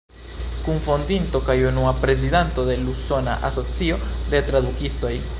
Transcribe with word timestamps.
Kunfondinto 0.67 1.41
kaj 1.49 1.55
unua 1.71 1.91
prezidanto 2.05 2.65
de 2.69 2.77
l' 2.85 2.89
Usona 2.95 3.35
Asocio 3.51 4.03
de 4.33 4.41
Tradukistoj. 4.49 5.13